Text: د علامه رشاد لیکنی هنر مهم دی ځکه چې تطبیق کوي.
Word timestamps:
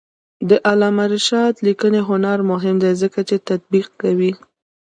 د 0.49 0.51
علامه 0.69 1.05
رشاد 1.13 1.53
لیکنی 1.67 2.01
هنر 2.09 2.39
مهم 2.51 2.75
دی 2.83 2.91
ځکه 3.01 3.19
چې 3.29 3.35
تطبیق 3.49 3.87
کوي. 4.01 4.31